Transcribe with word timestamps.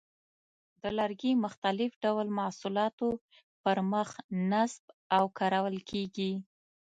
د 0.81 0.83
لرګي 0.97 1.31
مختلف 1.43 1.91
ډول 2.03 2.27
محصولاتو 2.39 3.09
پر 3.63 3.77
مخ 3.91 4.09
نصب 4.49 4.83
او 5.15 5.23
کارول 5.37 5.77
کېږي. 5.89 6.33